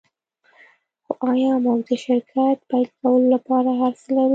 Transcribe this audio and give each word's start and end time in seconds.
خو 1.13 1.25
ایا 1.35 1.53
موږ 1.65 1.79
د 1.87 1.91
شرکت 2.05 2.57
پیل 2.69 2.85
کولو 2.99 3.27
لپاره 3.35 3.69
هرڅه 3.81 4.07
لرو 4.15 4.29